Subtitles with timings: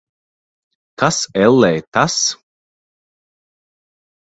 [1.03, 2.17] Kas, ellē, tas?